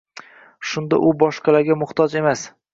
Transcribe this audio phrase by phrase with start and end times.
[0.69, 2.51] Shunda u boshqalarga muhtoj emas.